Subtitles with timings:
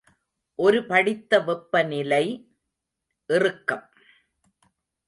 [0.59, 2.23] ஒரு படித்த வெப்பநிலை
[3.29, 3.89] இறுக்கம்.